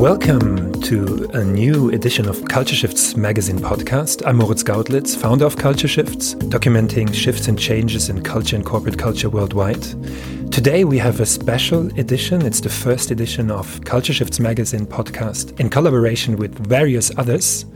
[0.00, 4.26] Welcome to a new edition of Culture Shifts magazine podcast.
[4.26, 8.96] I'm Moritz Gautlitz, founder of Culture Shifts, documenting shifts and changes in culture and corporate
[8.96, 9.82] culture worldwide.
[10.50, 12.40] Today we have a special edition.
[12.46, 17.66] It's the first edition of Culture Shifts magazine podcast in collaboration with various others,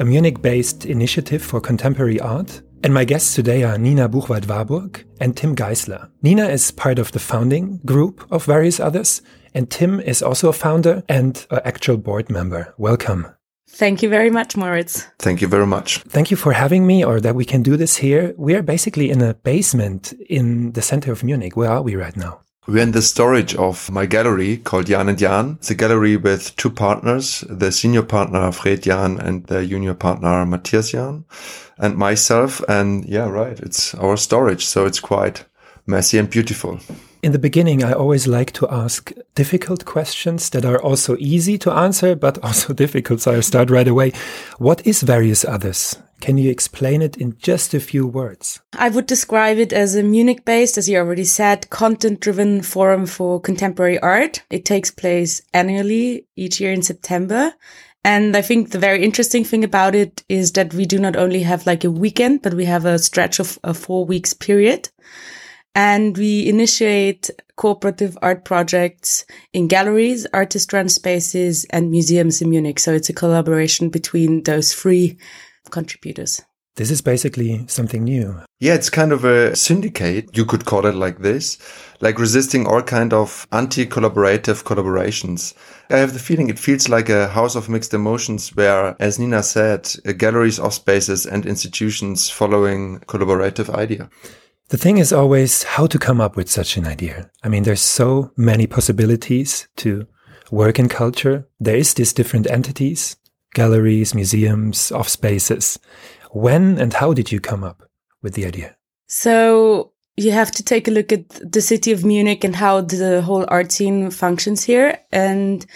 [0.00, 2.60] a Munich based initiative for contemporary art.
[2.84, 6.10] And my guests today are Nina Buchwald Warburg and Tim Geisler.
[6.20, 9.22] Nina is part of the founding group of various others,
[9.54, 12.74] and Tim is also a founder and an actual board member.
[12.78, 13.26] Welcome.
[13.68, 15.06] Thank you very much, Moritz.
[15.18, 15.98] Thank you very much.
[15.98, 18.34] Thank you for having me or that we can do this here.
[18.36, 21.56] We are basically in a basement in the center of Munich.
[21.56, 22.40] Where are we right now?
[22.66, 25.56] We're in the storage of my gallery called Jahn and Jahn.
[25.60, 30.44] It's a gallery with two partners, the senior partner Fred Jahn and the junior partner
[30.44, 31.24] Matthias Jahn
[31.78, 32.60] and myself.
[32.68, 33.58] And yeah, right.
[33.60, 34.66] It's our storage.
[34.66, 35.46] So it's quite
[35.86, 36.80] messy and beautiful.
[37.22, 41.70] In the beginning, I always like to ask difficult questions that are also easy to
[41.70, 43.20] answer, but also difficult.
[43.20, 44.12] So I'll start right away.
[44.56, 45.98] What is various others?
[46.22, 48.60] Can you explain it in just a few words?
[48.72, 53.04] I would describe it as a Munich based, as you already said, content driven forum
[53.04, 54.42] for contemporary art.
[54.48, 57.52] It takes place annually each year in September.
[58.02, 61.42] And I think the very interesting thing about it is that we do not only
[61.42, 64.88] have like a weekend, but we have a stretch of a four weeks period
[65.74, 72.78] and we initiate cooperative art projects in galleries, artist run spaces and museums in Munich.
[72.78, 75.18] So it's a collaboration between those three
[75.70, 76.40] contributors.
[76.76, 78.40] This is basically something new.
[78.60, 80.36] Yeah, it's kind of a syndicate.
[80.36, 81.58] You could call it like this,
[82.00, 85.52] like resisting all kind of anti-collaborative collaborations.
[85.90, 89.42] I have the feeling it feels like a house of mixed emotions where, as Nina
[89.42, 94.08] said, galleries of spaces and institutions following collaborative idea.
[94.70, 97.28] The thing is always how to come up with such an idea.
[97.42, 100.06] I mean, there's so many possibilities to
[100.52, 101.48] work in culture.
[101.58, 103.16] There is these different entities,
[103.52, 105.76] galleries, museums, off spaces.
[106.30, 107.82] When and how did you come up
[108.22, 108.76] with the idea?
[109.08, 113.22] So you have to take a look at the city of Munich and how the
[113.22, 115.00] whole art scene functions here.
[115.10, 115.66] And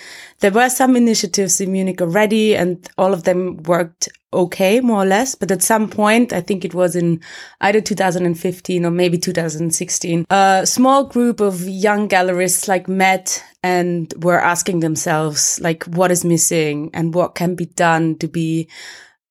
[0.44, 5.06] there were some initiatives in Munich already and all of them worked okay, more or
[5.06, 5.34] less.
[5.34, 7.22] But at some point, I think it was in
[7.62, 14.38] either 2015 or maybe 2016, a small group of young gallerists like met and were
[14.38, 18.68] asking themselves, like, what is missing and what can be done to be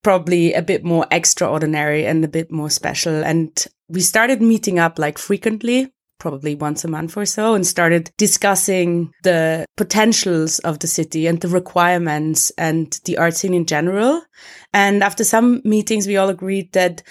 [0.04, 3.24] probably a bit more extraordinary and a bit more special.
[3.24, 3.52] And
[3.88, 9.12] we started meeting up like frequently, probably once a month or so, and started discussing
[9.24, 14.22] the potentials of the city and the requirements and the art scene in general.
[14.74, 17.04] And after some meetings, we all agreed that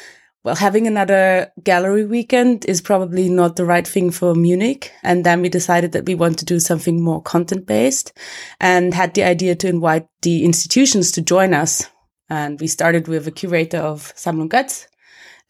[0.45, 4.91] well, having another gallery weekend is probably not the right thing for Munich.
[5.05, 8.13] And then we decided that we want to do something more content based
[8.59, 11.89] and had the idea to invite the institutions to join us.
[12.29, 14.87] And we started with a curator of Sammlung Götz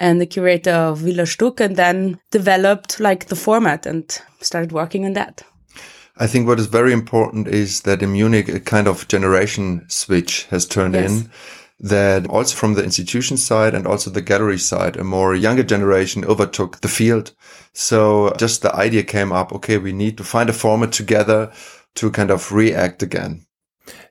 [0.01, 5.05] and the curator of Villa Stuck and then developed like the format and started working
[5.05, 5.43] on that.
[6.17, 10.45] I think what is very important is that in Munich, a kind of generation switch
[10.47, 11.11] has turned yes.
[11.11, 11.31] in
[11.81, 16.25] that also from the institution side and also the gallery side, a more younger generation
[16.25, 17.33] overtook the field.
[17.73, 21.53] So just the idea came up, okay, we need to find a format together
[21.97, 23.47] to kind of react again.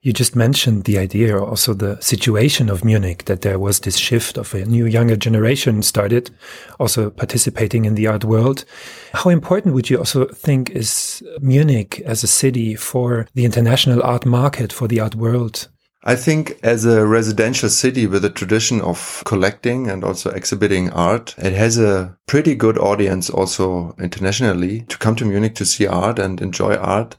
[0.04, 4.36] You just mentioned the idea, also the situation of Munich, that there was this shift
[4.36, 6.32] of a new younger generation started,
[6.80, 8.66] also participating in the art world.
[9.14, 14.26] How important would you also think is Munich as a city for the international art
[14.26, 15.68] market, for the art world?
[16.04, 21.36] I think as a residential city with a tradition of collecting and also exhibiting art,
[21.38, 26.18] it has a pretty good audience also internationally to come to Munich to see art
[26.18, 27.16] and enjoy art.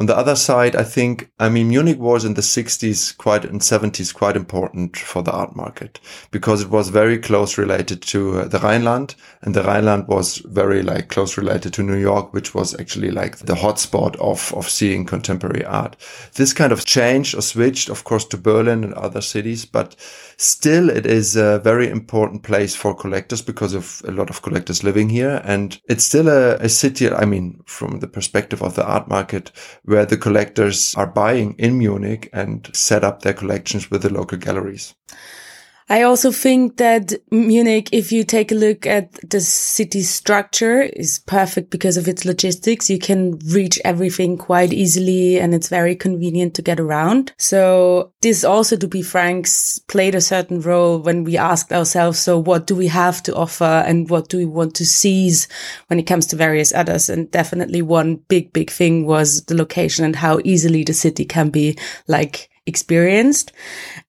[0.00, 3.58] On the other side, I think, I mean, Munich was in the 60s, quite in
[3.58, 6.00] 70s, quite important for the art market
[6.30, 10.82] because it was very close related to uh, the Rhineland and the Rhineland was very
[10.82, 15.04] like close related to New York, which was actually like the hotspot of, of seeing
[15.04, 15.96] contemporary art.
[16.34, 19.96] This kind of changed or switched, of course, to Berlin and other cities, but
[20.40, 24.82] still it is a very important place for collectors because of a lot of collectors
[24.82, 25.42] living here.
[25.44, 27.10] And it's still a, a city.
[27.10, 29.52] I mean, from the perspective of the art market,
[29.84, 34.38] where the collectors are buying in Munich and set up their collections with the local
[34.38, 34.94] galleries.
[35.90, 41.18] I also think that Munich, if you take a look at the city structure, is
[41.26, 42.88] perfect because of its logistics.
[42.88, 47.32] You can reach everything quite easily and it's very convenient to get around.
[47.38, 49.48] So this also, to be frank,
[49.88, 53.64] played a certain role when we asked ourselves, so what do we have to offer
[53.64, 55.48] and what do we want to seize
[55.88, 57.08] when it comes to various others?
[57.08, 61.50] And definitely one big, big thing was the location and how easily the city can
[61.50, 61.76] be
[62.06, 63.52] like experienced.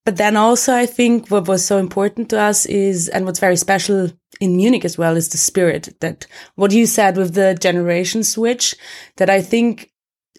[0.05, 3.55] But then also, I think what was so important to us is, and what's very
[3.55, 8.23] special in Munich as well, is the spirit that what you said with the generation
[8.23, 8.75] switch,
[9.17, 9.91] that I think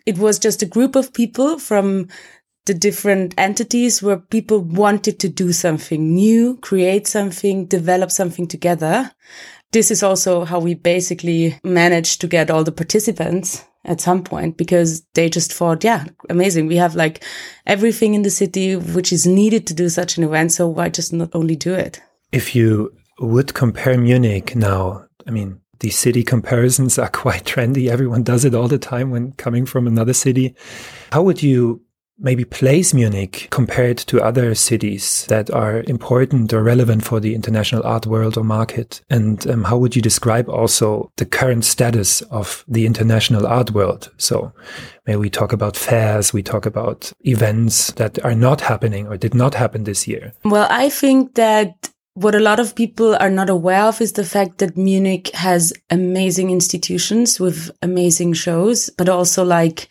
[0.06, 2.09] it was just a group of people from
[2.67, 9.11] the different entities where people wanted to do something new, create something, develop something together.
[9.73, 14.56] This is also how we basically managed to get all the participants at some point
[14.56, 16.67] because they just thought, yeah, amazing.
[16.67, 17.25] We have like
[17.67, 20.52] everything in the city which is needed to do such an event.
[20.52, 22.00] So why just not only do it?
[22.31, 27.88] If you would compare Munich now, I mean, these city comparisons are quite trendy.
[27.88, 30.55] Everyone does it all the time when coming from another city.
[31.11, 31.82] How would you
[32.19, 37.82] maybe place Munich compared to other cities that are important or relevant for the international
[37.85, 39.00] art world or market?
[39.11, 44.11] And um, how would you describe also the current status of the international art world?
[44.19, 44.53] So
[45.06, 49.35] maybe we talk about fairs, we talk about events that are not happening or did
[49.35, 50.32] not happen this year.
[50.44, 54.25] Well, I think that what a lot of people are not aware of is the
[54.25, 59.88] fact that Munich has amazing institutions with amazing shows, but also like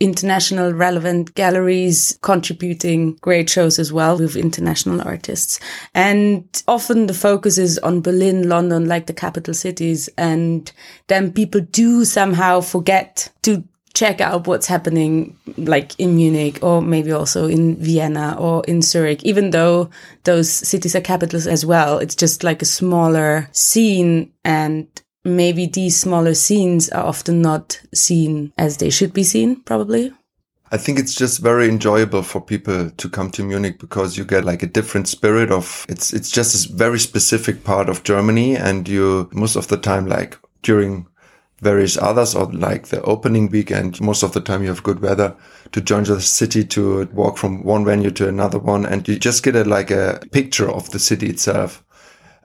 [0.00, 5.60] international relevant galleries contributing great shows as well with international artists.
[5.94, 10.08] And often the focus is on Berlin, London, like the capital cities.
[10.18, 10.70] And
[11.06, 13.64] then people do somehow forget to
[13.94, 19.22] check out what's happening like in Munich or maybe also in Vienna or in Zurich,
[19.22, 19.88] even though
[20.24, 21.98] those cities are capitals as well.
[21.98, 24.88] It's just like a smaller scene and
[25.24, 30.12] maybe these smaller scenes are often not seen as they should be seen, probably.
[30.70, 34.44] I think it's just very enjoyable for people to come to Munich because you get
[34.44, 38.88] like a different spirit of it's it's just a very specific part of Germany and
[38.88, 41.06] you most of the time like during
[41.60, 45.36] various others or like the opening weekend most of the time you have good weather
[45.70, 49.44] to join the city to walk from one venue to another one and you just
[49.44, 51.83] get a like a picture of the city itself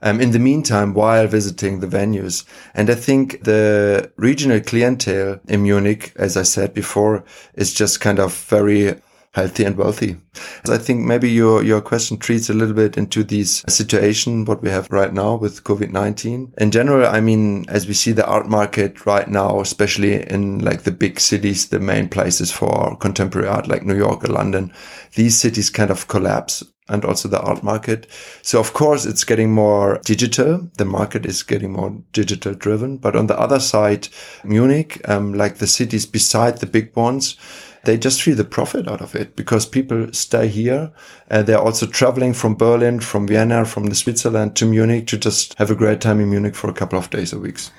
[0.02, 2.44] um, in the meantime while visiting the venues.
[2.74, 7.24] And I think the regional clientele in Munich, as I said before,
[7.54, 9.00] is just kind of very
[9.32, 10.16] healthy and wealthy.
[10.64, 14.62] So I think maybe your, your question treats a little bit into this situation, what
[14.62, 16.58] we have right now with COVID-19.
[16.58, 20.82] In general, I mean, as we see the art market right now, especially in like
[20.82, 24.72] the big cities, the main places for contemporary art like New York or London,
[25.14, 28.06] these cities kind of collapse and also the art market.
[28.42, 30.68] So of course it's getting more digital.
[30.76, 32.98] The market is getting more digital driven.
[32.98, 34.08] But on the other side,
[34.44, 37.36] Munich, um, like the cities beside the big ones,
[37.84, 40.92] they just feel the profit out of it because people stay here.
[41.30, 45.54] Uh, they're also traveling from Berlin, from Vienna, from the Switzerland to Munich to just
[45.54, 47.70] have a great time in Munich for a couple of days or weeks.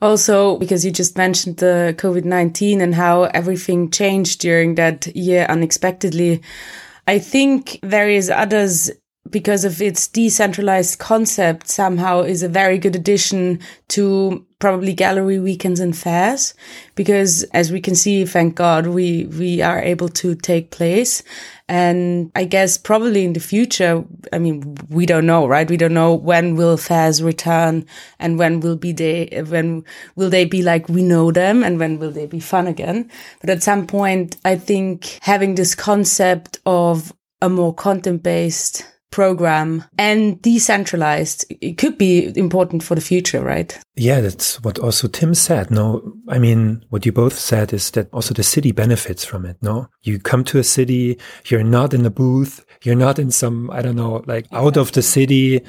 [0.00, 6.42] Also, because you just mentioned the COVID-19 and how everything changed during that year unexpectedly.
[7.06, 8.90] I think various others
[9.30, 15.80] because of its decentralized concept somehow is a very good addition to probably gallery weekends
[15.80, 16.54] and fairs
[16.94, 21.22] because as we can see thank god we we are able to take place
[21.72, 25.70] and i guess probably in the future i mean we don't know right?
[25.70, 27.86] We don't know when will fairs return
[28.18, 29.84] and when will be they when
[30.16, 33.10] will they be like we know them and when will they be fun again.
[33.40, 39.84] But at some point i think having this concept of a more content based program
[39.98, 43.78] and decentralized it could be important for the future right?
[43.94, 46.14] Yeah that's what also tim said no?
[46.28, 49.88] I mean what you both said is that also the city benefits from it no?
[50.02, 53.80] You come to a city you're not in a booth you're not in some i
[53.80, 55.62] don't know like out of the city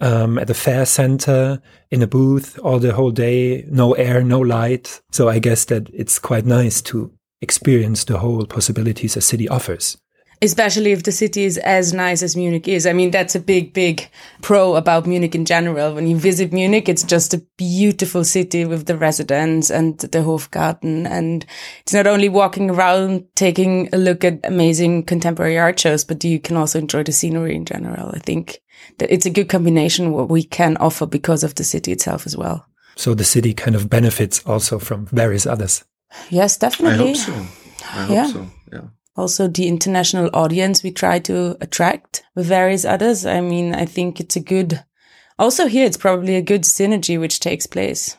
[0.00, 1.60] um, at the fair center
[1.90, 5.00] in a booth all the whole day no air no light.
[5.12, 7.12] So i guess that it's quite nice to
[7.42, 9.98] experience the whole possibilities a city offers
[10.42, 12.86] especially if the city is as nice as Munich is.
[12.86, 14.08] I mean, that's a big, big
[14.42, 15.94] pro about Munich in general.
[15.94, 21.06] When you visit Munich, it's just a beautiful city with the residence and the Hofgarten.
[21.06, 21.46] And
[21.80, 26.38] it's not only walking around, taking a look at amazing contemporary art shows, but you
[26.38, 28.10] can also enjoy the scenery in general.
[28.14, 28.60] I think
[28.98, 32.36] that it's a good combination what we can offer because of the city itself as
[32.36, 32.66] well.
[32.96, 35.84] So the city kind of benefits also from various others.
[36.30, 37.10] Yes, definitely.
[37.10, 37.32] I hope so.
[37.32, 38.26] I hope yeah.
[38.26, 38.46] so.
[38.72, 38.80] Yeah.
[39.16, 43.24] Also the international audience we try to attract with various others.
[43.24, 44.84] I mean, I think it's a good,
[45.38, 48.16] also here, it's probably a good synergy which takes place.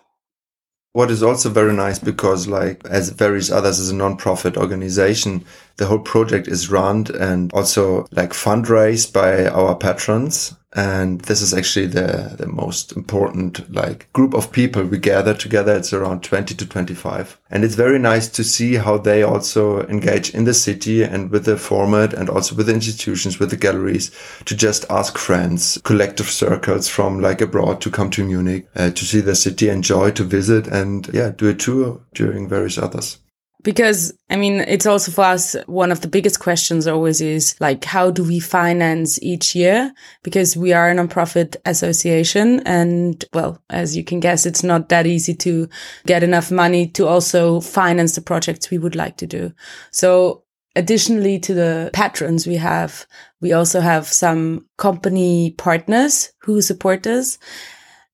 [0.93, 5.45] What is also very nice because like as various others as a non-profit organization,
[5.77, 10.55] the whole project is run and also like fundraised by our patrons.
[10.73, 15.75] And this is actually the the most important like group of people we gather together.
[15.75, 20.31] It's around 20 to 25 and it's very nice to see how they also engage
[20.31, 24.11] in the city and with the format and also with the institutions with the galleries
[24.45, 29.05] to just ask friends collective circles from like abroad to come to munich uh, to
[29.05, 33.19] see the city enjoy to visit and yeah do a tour during various others
[33.63, 37.83] because I mean, it's also for us, one of the biggest questions always is like,
[37.83, 39.91] how do we finance each year?
[40.23, 42.61] Because we are a nonprofit association.
[42.65, 45.67] And well, as you can guess, it's not that easy to
[46.05, 49.53] get enough money to also finance the projects we would like to do.
[49.91, 50.43] So
[50.75, 53.07] additionally to the patrons we have,
[53.41, 57.39] we also have some company partners who support us.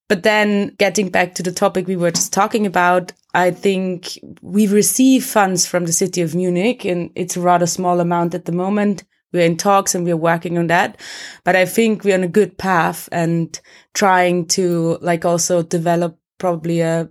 [0.08, 4.68] But then getting back to the topic we were just talking about, I think we
[4.68, 8.52] receive funds from the city of Munich and it's a rather small amount at the
[8.52, 9.04] moment.
[9.32, 11.00] We're in talks and we're working on that.
[11.42, 13.60] But I think we're on a good path and
[13.92, 17.08] trying to like also develop probably a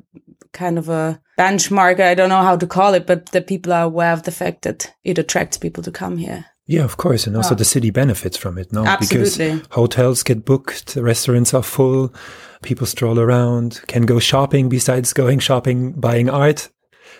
[0.53, 1.99] kind of a benchmark.
[1.99, 4.61] I don't know how to call it, but that people are aware of the fact
[4.61, 6.45] that it attracts people to come here.
[6.65, 7.27] Yeah, of course.
[7.27, 7.57] And also oh.
[7.57, 8.85] the city benefits from it, no?
[8.85, 9.55] Absolutely.
[9.55, 12.13] Because hotels get booked, restaurants are full,
[12.61, 16.69] people stroll around, can go shopping besides going shopping, buying art.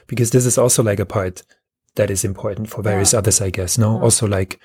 [0.07, 1.43] Because this is also like a part
[1.95, 3.19] that is important for various yeah.
[3.19, 4.01] others, I guess, no?
[4.01, 4.59] Also like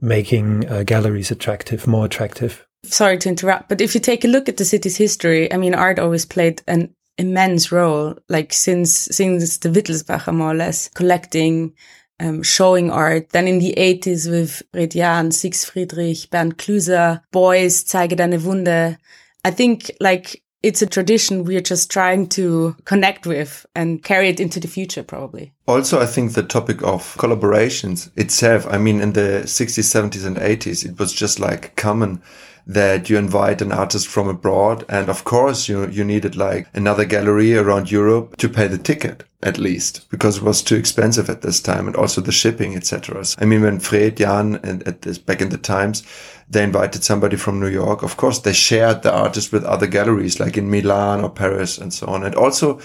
[0.00, 2.66] making uh, galleries attractive, more attractive.
[2.84, 5.74] Sorry to interrupt, but if you take a look at the city's history, I mean,
[5.74, 11.74] art always played an immense role, like since, since the Wittelsbacher more or less, collecting
[12.20, 13.30] um, showing art.
[13.30, 18.98] Then in the 80s with Fred Jahn, Six Friedrich, Bernd Klüser, Beuys, Zeige deine Wunde.
[19.44, 24.40] I think like it's a tradition we're just trying to connect with and carry it
[24.40, 25.52] into the future probably.
[25.66, 30.36] Also, I think the topic of collaborations itself, I mean, in the 60s, 70s and
[30.36, 32.20] 80s, it was just like common
[32.66, 34.84] that you invite an artist from abroad.
[34.88, 39.24] And of course, you, you needed like another gallery around Europe to pay the ticket
[39.42, 43.22] at least because it was too expensive at this time and also the shipping, etc.
[43.38, 46.02] I mean, when Fred, Jan and at this back in the times,
[46.50, 48.02] they invited somebody from New York.
[48.02, 51.92] Of course, they shared the artist with other galleries like in Milan or Paris and
[51.92, 52.24] so on.
[52.24, 52.80] And also,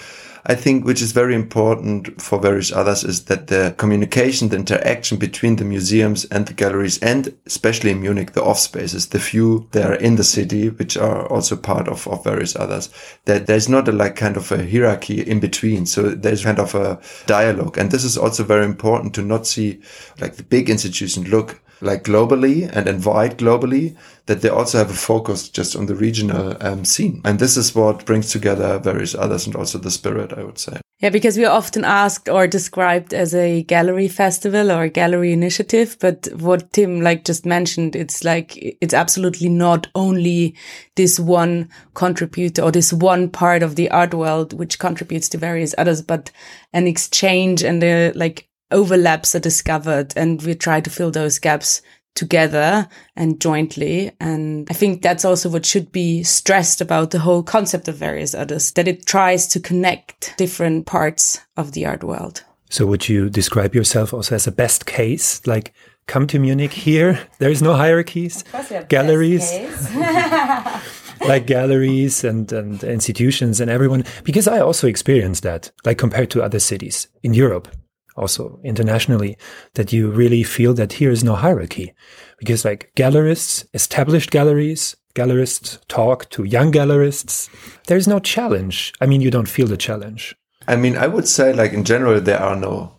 [0.46, 5.16] I think, which is very important for various others, is that the communication, the interaction
[5.16, 9.66] between the museums and the galleries, and especially in Munich, the off spaces, the few
[9.72, 12.90] there are in the city, which are also part of, of various others,
[13.24, 15.86] that there's not a like kind of a hierarchy in between.
[15.86, 17.78] So there's kind of a dialogue.
[17.78, 19.80] And this is also very important to not see
[20.20, 24.94] like the big institution look like globally and invite globally, that they also have a
[24.94, 27.20] focus just on the regional um, scene.
[27.24, 30.80] And this is what brings together various others and also the spirit, I would say.
[31.00, 35.32] Yeah, because we are often asked or described as a gallery festival or a gallery
[35.32, 35.98] initiative.
[36.00, 40.54] But what Tim like just mentioned, it's like, it's absolutely not only
[40.94, 45.74] this one contributor or this one part of the art world, which contributes to various
[45.76, 46.30] others, but
[46.72, 51.82] an exchange and the like overlaps are discovered and we try to fill those gaps
[52.14, 54.12] together and jointly.
[54.20, 58.34] And I think that's also what should be stressed about the whole concept of various
[58.34, 62.44] others, that it tries to connect different parts of the art world.
[62.70, 65.46] So would you describe yourself also as a best case?
[65.46, 65.74] Like
[66.06, 68.44] come to Munich here, there is no hierarchies,
[68.88, 69.52] galleries.
[71.26, 76.42] like galleries and, and institutions and everyone, because I also experienced that, like compared to
[76.42, 77.68] other cities in Europe
[78.16, 79.36] also internationally,
[79.74, 81.94] that you really feel that here is no hierarchy.
[82.38, 87.48] Because like gallerists, established galleries, gallerists talk to young gallerists.
[87.86, 88.92] There's no challenge.
[89.00, 90.34] I mean, you don't feel the challenge.
[90.66, 92.94] I mean, I would say like in general, there are no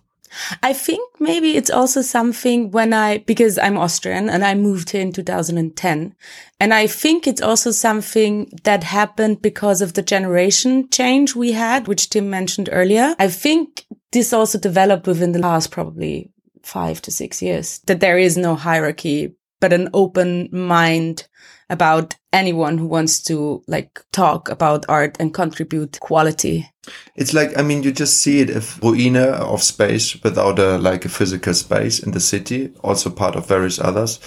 [0.62, 5.02] I think maybe it's also something when I, because I'm Austrian and I moved here
[5.02, 6.16] in 2010.
[6.60, 11.88] And I think it's also something that happened because of the generation change we had,
[11.88, 13.16] which Tim mentioned earlier.
[13.20, 16.32] I think this also developed within the last probably
[16.64, 21.28] five to six years that there is no hierarchy, but an open mind
[21.70, 26.70] about anyone who wants to like talk about art and contribute quality.
[27.16, 31.06] It's like I mean you just see it if Ruine of space without a like
[31.06, 34.20] a physical space in the city, also part of various others,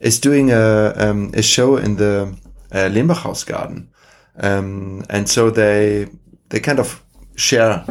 [0.00, 2.34] is doing a um, a show in the
[2.72, 3.90] uh, Lenbachhaus garden,
[4.40, 6.08] um, and so they
[6.48, 7.02] they kind of
[7.36, 7.84] share,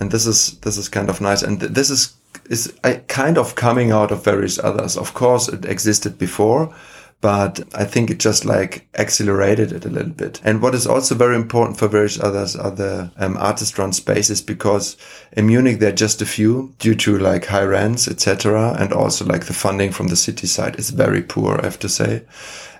[0.00, 2.14] and this is this is kind of nice, and th this is
[2.50, 2.72] is
[3.08, 4.96] kind of coming out of various others.
[4.96, 6.74] Of course, it existed before,
[7.20, 10.42] but I think it just like accelerated it a little bit.
[10.44, 14.42] And what is also very important for various others are the um, artist run spaces
[14.42, 14.96] because
[15.32, 18.76] in Munich, there are just a few due to like high rents, etc.
[18.78, 21.88] And also like the funding from the city side is very poor, I have to
[21.88, 22.24] say.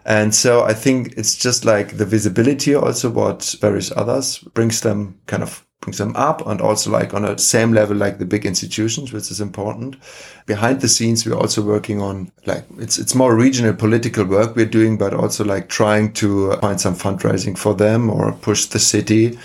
[0.04, 5.18] And so I think it's just like the visibility also what various others brings them
[5.26, 9.12] kind of them up and also like on a same level like the big institutions,
[9.12, 9.96] which is important.
[10.46, 14.66] Behind the scenes, we're also working on like it's it's more regional political work we're
[14.66, 19.38] doing, but also like trying to find some fundraising for them or push the city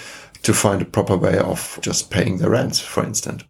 [0.44, 3.44] to find a proper way of just paying the rents, for instance.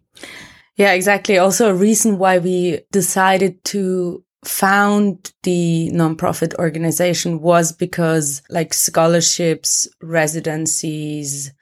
[0.76, 1.38] Yeah, exactly.
[1.38, 9.86] Also a reason why we decided to found the nonprofit organization was because like scholarships,
[10.00, 11.52] residencies,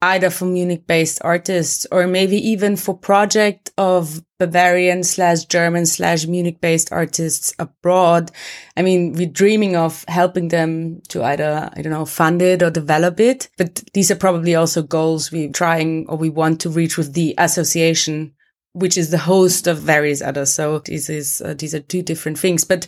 [0.00, 6.26] either for Munich based artists or maybe even for project of Bavarian slash German slash
[6.26, 8.30] Munich based artists abroad.
[8.76, 12.70] I mean, we're dreaming of helping them to either, I don't know, fund it or
[12.70, 13.48] develop it.
[13.58, 17.34] But these are probably also goals we're trying or we want to reach with the
[17.36, 18.34] association,
[18.74, 20.54] which is the host of various others.
[20.54, 22.86] So this is, uh, these are two different things, but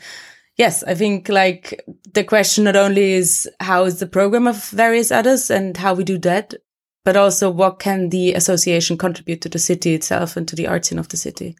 [0.56, 5.10] yes, I think like the question not only is how is the program of various
[5.10, 6.54] others and how we do that,
[7.04, 10.84] but also what can the association contribute to the city itself and to the art
[10.84, 11.56] scene of the city.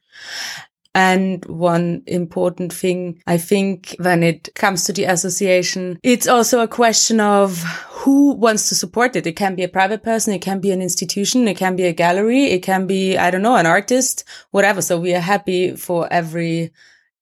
[0.93, 6.69] And one important thing, I think, when it comes to the association, it's also a
[6.69, 9.27] question of who wants to support it.
[9.27, 10.35] It can be a private person.
[10.35, 11.47] It can be an institution.
[11.47, 12.47] It can be a gallery.
[12.47, 14.83] It can be, I don't know, an artist, whatever.
[14.83, 16.73] So we are happy for every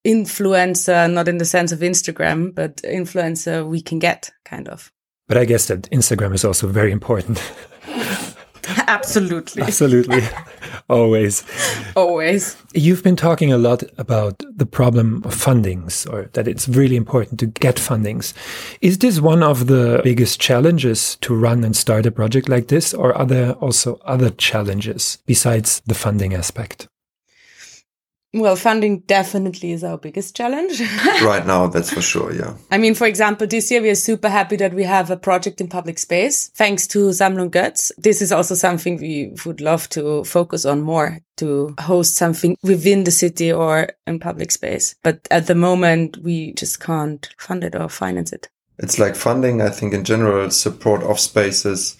[0.06, 4.90] influencer, not in the sense of Instagram, but influencer we can get kind of.
[5.26, 7.42] But I guess that Instagram is also very important.
[8.86, 9.62] Absolutely.
[9.62, 10.22] Absolutely.
[10.88, 11.44] Always.
[11.96, 12.56] Always.
[12.74, 17.40] You've been talking a lot about the problem of fundings or that it's really important
[17.40, 18.34] to get fundings.
[18.80, 22.92] Is this one of the biggest challenges to run and start a project like this
[22.92, 26.88] or are there also other challenges besides the funding aspect?
[28.40, 30.80] Well, funding definitely is our biggest challenge.
[31.22, 32.54] right now, that's for sure, yeah.
[32.70, 35.60] I mean, for example, this year we are super happy that we have a project
[35.60, 37.90] in public space thanks to Sammlung Götz.
[37.98, 43.04] This is also something we would love to focus on more to host something within
[43.04, 44.94] the city or in public space.
[45.02, 48.48] But at the moment, we just can't fund it or finance it.
[48.78, 51.96] It's like funding, I think, in general, support of spaces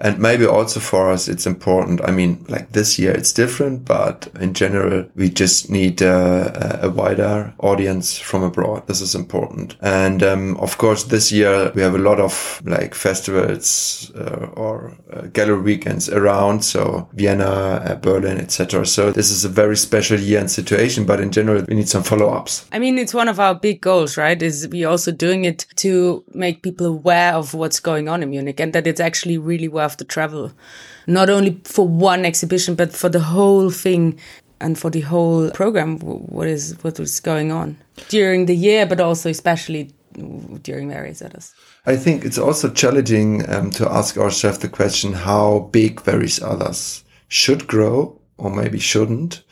[0.00, 2.00] and maybe also for us, it's important.
[2.04, 6.90] I mean, like this year, it's different, but in general, we just need uh, a
[6.90, 8.86] wider audience from abroad.
[8.86, 9.76] This is important.
[9.80, 14.96] And um, of course, this year we have a lot of like festivals uh, or
[15.12, 16.64] uh, gallery weekends around.
[16.64, 18.86] So Vienna, uh, Berlin, etc.
[18.86, 21.06] So this is a very special year and situation.
[21.06, 22.66] But in general, we need some follow ups.
[22.70, 24.40] I mean, it's one of our big goals, right?
[24.40, 28.60] Is we also doing it to make people aware of what's going on in Munich
[28.60, 30.52] and that it's actually really worth to travel,
[31.06, 34.18] not only for one exhibition, but for the whole thing
[34.60, 35.98] and for the whole program.
[35.98, 37.76] What is what is going on
[38.08, 39.90] during the year, but also especially
[40.62, 41.54] during various others.
[41.86, 47.04] I think it's also challenging um, to ask ourselves the question how big various others
[47.28, 49.42] should grow or maybe shouldn't.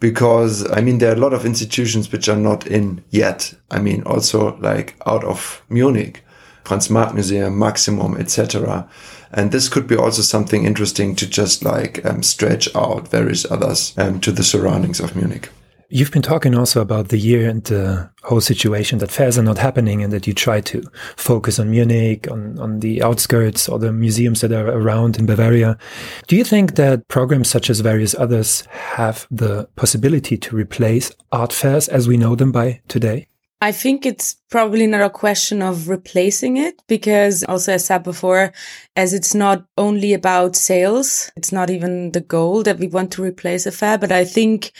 [0.00, 3.54] Because I mean, there are a lot of institutions which are not in yet.
[3.70, 6.23] I mean, also like out of Munich,
[6.64, 8.88] Franz Marc Museum, Maximum, etc.
[9.32, 13.94] And this could be also something interesting to just like um, stretch out various others
[13.98, 15.50] um, to the surroundings of Munich.
[15.90, 19.58] You've been talking also about the year and the whole situation that fairs are not
[19.58, 20.82] happening and that you try to
[21.16, 25.78] focus on Munich, on, on the outskirts or the museums that are around in Bavaria.
[26.26, 31.52] Do you think that programs such as various others have the possibility to replace art
[31.52, 33.28] fairs as we know them by today?
[33.64, 38.02] I think it's probably not a question of replacing it because also as I said
[38.02, 38.52] before,
[38.94, 43.22] as it's not only about sales, it's not even the goal that we want to
[43.22, 44.72] replace a fair, but I think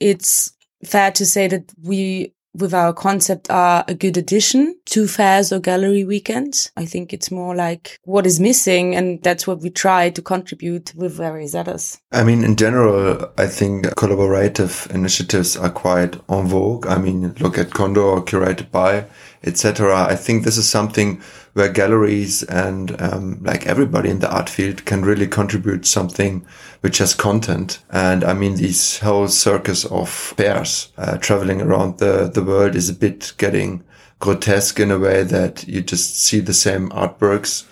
[0.00, 0.52] it's
[0.84, 5.58] fair to say that we with our concept are a good addition to fairs or
[5.58, 6.70] gallery weekends.
[6.76, 10.94] I think it's more like what is missing and that's what we try to contribute
[10.94, 12.00] with various others.
[12.12, 16.86] I mean, in general, I think collaborative initiatives are quite en vogue.
[16.86, 19.06] I mean, look at Condo curated by,
[19.44, 20.06] etc.
[20.06, 21.20] I think this is something
[21.54, 26.46] where galleries and um, like everybody in the art field can really contribute something
[26.80, 27.80] which has content.
[27.90, 32.88] And I mean, this whole circus of fairs uh, traveling around the, the world is
[32.88, 33.84] a bit getting
[34.18, 37.64] grotesque in a way that you just see the same artworks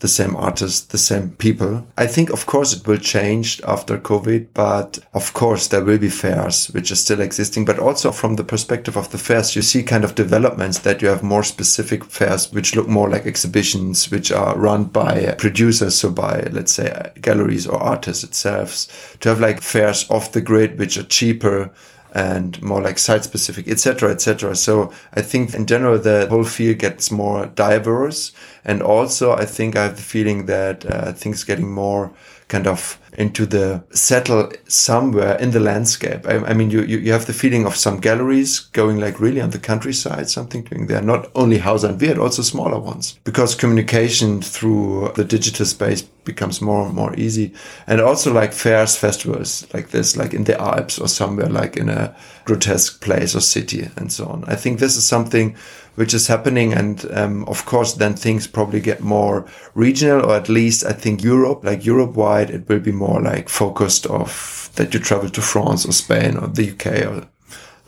[0.00, 1.86] the same artists, the same people.
[1.96, 6.08] I think, of course, it will change after COVID, but of course, there will be
[6.08, 7.64] fairs which are still existing.
[7.64, 11.08] But also from the perspective of the fairs, you see kind of developments that you
[11.08, 15.96] have more specific fairs which look more like exhibitions, which are run by producers.
[15.96, 20.78] So by, let's say, galleries or artists itself to have like fairs off the grid,
[20.78, 21.72] which are cheaper
[22.14, 24.54] and more like site specific, etc., etc.
[24.56, 28.32] So I think in general the whole field gets more diverse,
[28.64, 32.12] and also I think I have the feeling that uh, things getting more
[32.48, 36.24] kind of into the settle somewhere in the landscape.
[36.24, 39.40] I, I mean, you, you, you have the feeling of some galleries going like really
[39.40, 43.56] on the countryside, something doing there, not only Hauser and Wirth, also smaller ones, because
[43.56, 47.52] communication through the digital space becomes more and more easy.
[47.88, 51.88] And also like fairs, festivals like this, like in the Alps or somewhere like in
[51.88, 54.44] a grotesque place or city and so on.
[54.44, 55.56] I think this is something
[55.98, 56.72] which is happening.
[56.72, 61.24] And um, of course, then things probably get more regional, or at least I think
[61.24, 65.40] Europe, like Europe wide, it will be more like focused of that you travel to
[65.40, 67.28] France or Spain or the UK or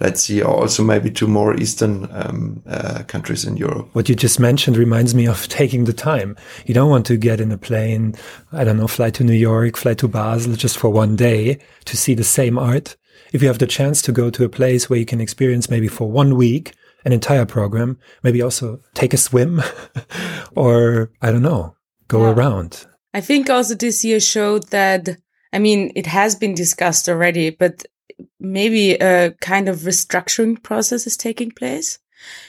[0.01, 3.89] let's see, or also maybe to more eastern um, uh, countries in Europe.
[3.93, 6.37] What you just mentioned reminds me of taking the time.
[6.67, 8.15] You don't want to get in a plane,
[8.53, 11.97] I don't know, fly to New York, fly to Basel just for one day to
[11.97, 12.97] see the same art.
[13.33, 15.87] If you have the chance to go to a place where you can experience maybe
[15.87, 16.73] for one week
[17.05, 19.63] an entire program, maybe also take a swim
[20.57, 21.77] or I don't know,
[22.09, 22.33] go yeah.
[22.33, 22.87] around.
[23.12, 25.09] I think also this year showed that,
[25.53, 27.85] I mean, it has been discussed already, but
[28.38, 31.99] maybe a kind of restructuring process is taking place.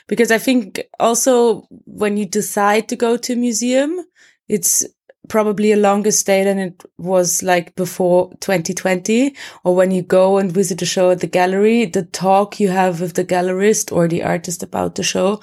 [0.08, 4.06] Because I think also when you decide to go to a museum,
[4.48, 4.86] it's
[5.30, 10.52] probably a longer stay than it was like before 2020 or when you go and
[10.52, 14.24] visit a show at the gallery the talk you have with the gallerist or the
[14.24, 15.40] artist about the show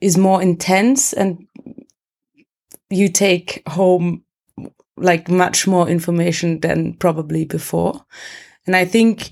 [0.00, 1.46] is more intense and
[2.90, 4.22] you take home
[4.96, 8.04] like much more information than probably before.
[8.66, 9.30] And i think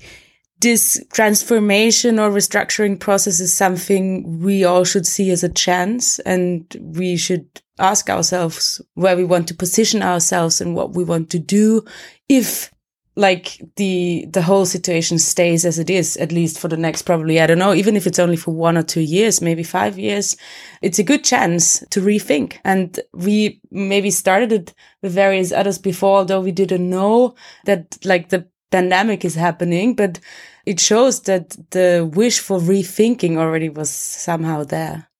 [0.61, 6.77] this transformation or restructuring process is something we all should see as a chance and
[6.79, 7.47] we should
[7.79, 11.83] ask ourselves where we want to position ourselves and what we want to do
[12.29, 12.71] if
[13.15, 17.41] like the the whole situation stays as it is at least for the next probably
[17.41, 20.37] i don't know even if it's only for one or two years maybe five years
[20.81, 26.19] it's a good chance to rethink and we maybe started it with various others before
[26.19, 30.19] although we didn't know that like the pandemic is happening but
[30.65, 35.10] it shows that the wish for rethinking already was somehow there.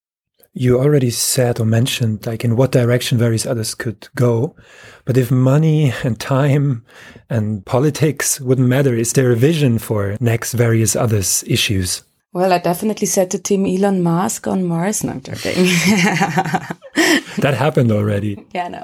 [0.53, 4.55] You already said or mentioned like in what direction various others could go.
[5.05, 6.85] But if money and time
[7.29, 12.03] and politics wouldn't matter, is there a vision for next various others issues?
[12.33, 15.03] Well, I definitely said to Team Elon Musk on Mars.
[15.03, 15.53] No, I'm joking.
[17.39, 18.45] that happened already.
[18.53, 18.83] Yeah, no.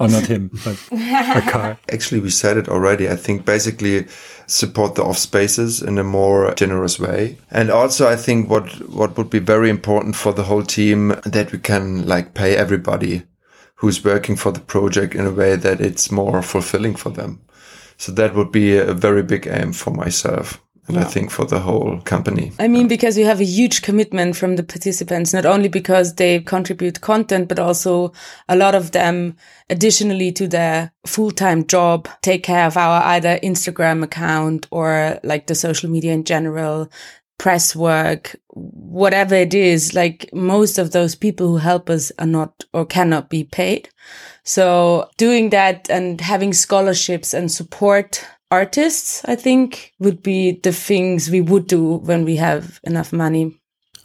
[0.00, 1.78] oh, not him, but a car.
[1.92, 3.08] Actually, we said it already.
[3.08, 4.08] I think basically
[4.48, 7.38] support the off spaces in a more generous way.
[7.52, 11.52] And also, I think what, what would be very important for the whole team that
[11.52, 13.22] we can like pay everybody
[13.76, 17.40] who's working for the project in a way that it's more fulfilling for them.
[17.96, 21.02] So that would be a very big aim for myself and yeah.
[21.02, 22.52] I think for the whole company.
[22.58, 26.40] I mean, because you have a huge commitment from the participants, not only because they
[26.40, 28.12] contribute content, but also
[28.48, 29.36] a lot of them
[29.68, 35.54] additionally to their full-time job take care of our either Instagram account or like the
[35.54, 36.90] social media in general,
[37.38, 42.64] press work, whatever it is, like most of those people who help us are not
[42.72, 43.88] or cannot be paid.
[44.42, 51.30] So doing that and having scholarships and support artists, I think, would be the things
[51.30, 53.58] we would do when we have enough money.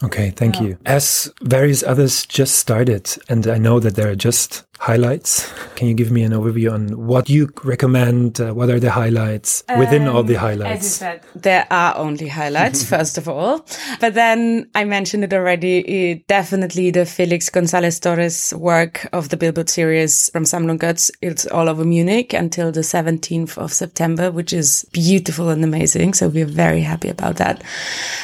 [0.03, 0.61] Okay, thank yeah.
[0.61, 0.77] you.
[0.85, 5.49] As various others just started, and I know that there are just highlights.
[5.75, 8.41] Can you give me an overview on what you recommend?
[8.41, 10.79] Uh, what are the highlights within um, all the um, highlights?
[10.79, 13.65] As you said, there are only highlights, first of all.
[14.01, 15.79] But then I mentioned it already.
[15.79, 21.09] It, definitely the Felix Gonzalez Torres work of the Billboard series from Sammlung Götz.
[21.21, 26.13] It's all over Munich until the 17th of September, which is beautiful and amazing.
[26.13, 27.63] So we're very happy about that.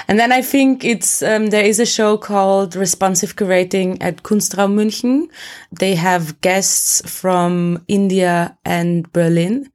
[0.10, 4.76] And then I think it's, um, there is a show called Responsive Curating at Kunstraum
[4.76, 5.30] München.
[5.72, 9.72] They have guests from India and Berlin.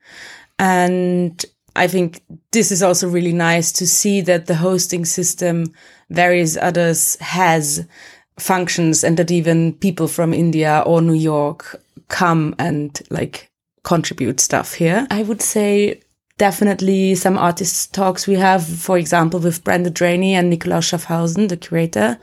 [0.58, 1.44] And
[1.76, 5.72] I think this is also really nice to see that the hosting system,
[6.10, 7.86] various others has
[8.38, 13.48] functions and that even people from India or New York come and like
[13.84, 15.06] contribute stuff here.
[15.10, 16.00] I would say
[16.38, 21.56] definitely some artist talks we have, for example, with Brenda Draney and Nicolaus Schafhausen, the
[21.56, 22.18] curator.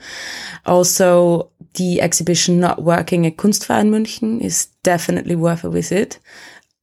[0.66, 6.18] Also the exhibition Not Working at Kunstverein München is definitely worth a visit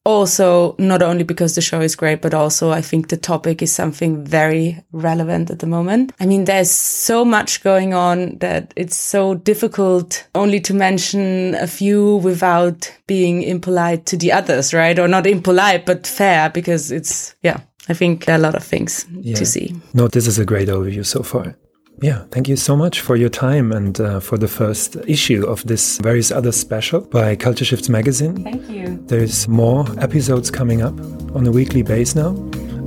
[0.09, 3.71] also not only because the show is great, but also I think the topic is
[3.71, 6.13] something very relevant at the moment.
[6.19, 11.67] I mean, there's so much going on that it's so difficult only to mention a
[11.67, 14.97] few without being impolite to the others, right?
[14.97, 18.63] Or not impolite, but fair because it's, yeah, I think there are a lot of
[18.63, 19.35] things yeah.
[19.35, 19.75] to see.
[19.93, 21.55] No, this is a great overview so far.
[22.01, 25.65] Yeah, thank you so much for your time and uh, for the first issue of
[25.67, 28.43] this various other special by Culture Shifts magazine.
[28.43, 28.99] Thank you.
[29.07, 30.97] There's more episodes coming up
[31.35, 32.29] on a weekly base now.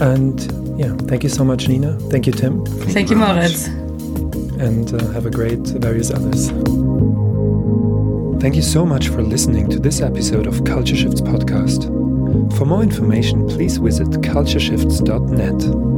[0.00, 0.40] And
[0.78, 1.98] yeah, thank you so much, Nina.
[2.10, 2.64] Thank you, Tim.
[2.64, 3.66] Thank, thank you, Moritz.
[4.58, 6.48] And uh, have a great various others.
[8.40, 11.86] Thank you so much for listening to this episode of Culture Shifts podcast.
[12.56, 15.91] For more information, please visit cultureshifts.net.